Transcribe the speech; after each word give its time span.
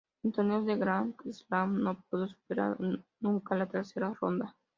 En 0.23 0.31
torneos 0.31 0.65
de 0.65 0.77
Grand 0.77 1.13
Slam 1.31 1.79
no 1.83 2.01
pudo 2.09 2.27
superar 2.27 2.75
nunca 3.19 3.53
la 3.55 3.67
tercera 3.67 4.11
ronda. 4.19 4.57